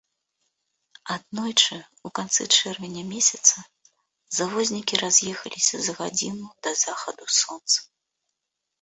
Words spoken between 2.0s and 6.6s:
у канцы чэрвеня месяца завознікі раз'ехаліся за гадзіну